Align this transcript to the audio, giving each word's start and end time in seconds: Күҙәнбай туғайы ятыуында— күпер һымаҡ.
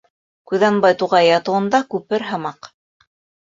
Күҙәнбай 0.51 0.97
туғайы 1.01 1.29
ятыуында— 1.35 1.83
күпер 1.93 2.27
һымаҡ. 2.33 2.73